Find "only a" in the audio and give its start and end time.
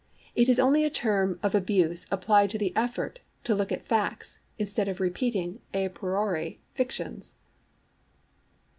0.59-0.89